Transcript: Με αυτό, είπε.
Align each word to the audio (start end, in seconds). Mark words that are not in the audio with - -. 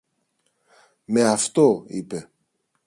Με 1.05 1.23
αυτό, 1.23 1.83
είπε. 1.87 2.29